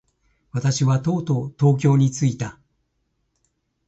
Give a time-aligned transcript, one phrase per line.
[0.51, 2.57] 私はとうとう東京に着いた。